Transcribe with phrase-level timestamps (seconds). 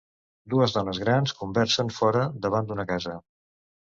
[0.53, 3.17] Dues dones grans conversen fora, davant d'una casa.